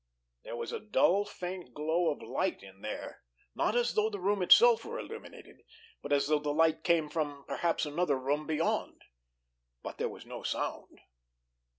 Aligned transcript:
There 0.41 0.55
was 0.55 0.71
a 0.71 0.79
dull, 0.79 1.25
faint 1.25 1.75
glow 1.75 2.09
of 2.09 2.23
light 2.23 2.63
in 2.63 2.81
there, 2.81 3.21
not 3.53 3.75
as 3.75 3.93
though 3.93 4.09
the 4.09 4.19
room 4.19 4.41
itself 4.41 4.83
were 4.83 4.97
illuminated, 4.97 5.61
but 6.01 6.11
as 6.11 6.25
though 6.25 6.39
the 6.39 6.49
light 6.49 6.83
came 6.83 7.07
from, 7.07 7.45
perhaps, 7.47 7.85
another 7.85 8.17
room 8.17 8.47
beyond. 8.47 9.03
But 9.83 9.99
there 9.99 10.09
was 10.09 10.25
no 10.25 10.41
sound. 10.41 11.01